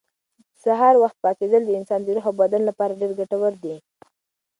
[0.51, 3.75] د سهار وختي پاڅېدل د انسان د روح او بدن لپاره ډېر ګټور دي.